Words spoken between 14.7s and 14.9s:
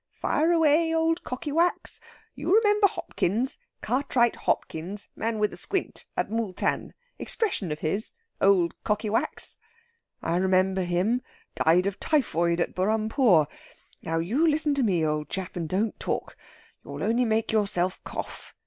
to